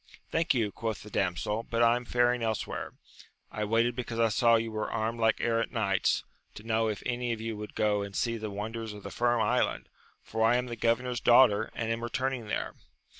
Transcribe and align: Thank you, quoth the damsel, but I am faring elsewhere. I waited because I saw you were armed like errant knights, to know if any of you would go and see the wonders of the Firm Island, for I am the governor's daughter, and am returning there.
Thank 0.31 0.55
you, 0.55 0.71
quoth 0.71 1.03
the 1.03 1.11
damsel, 1.11 1.61
but 1.61 1.83
I 1.83 1.95
am 1.95 2.05
faring 2.05 2.41
elsewhere. 2.41 2.93
I 3.51 3.63
waited 3.65 3.95
because 3.95 4.19
I 4.19 4.29
saw 4.29 4.55
you 4.55 4.71
were 4.71 4.89
armed 4.91 5.19
like 5.19 5.39
errant 5.39 5.71
knights, 5.71 6.23
to 6.55 6.63
know 6.63 6.87
if 6.87 7.03
any 7.05 7.33
of 7.33 7.39
you 7.39 7.55
would 7.57 7.75
go 7.75 8.01
and 8.01 8.15
see 8.15 8.37
the 8.37 8.49
wonders 8.49 8.93
of 8.93 9.03
the 9.03 9.11
Firm 9.11 9.39
Island, 9.43 9.89
for 10.23 10.43
I 10.43 10.55
am 10.55 10.65
the 10.65 10.75
governor's 10.75 11.19
daughter, 11.21 11.69
and 11.75 11.91
am 11.91 12.01
returning 12.01 12.47
there. 12.47 12.73